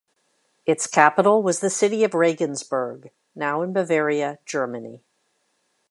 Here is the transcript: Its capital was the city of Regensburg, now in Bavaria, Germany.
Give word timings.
Its 0.65 0.87
capital 0.87 1.43
was 1.43 1.59
the 1.59 1.69
city 1.69 2.03
of 2.03 2.15
Regensburg, 2.15 3.11
now 3.35 3.61
in 3.61 3.71
Bavaria, 3.71 4.39
Germany. 4.47 5.03